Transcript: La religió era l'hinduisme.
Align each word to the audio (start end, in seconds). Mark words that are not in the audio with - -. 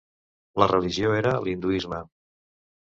La 0.61 0.69
religió 0.71 1.13
era 1.21 1.37
l'hinduisme. 1.45 2.05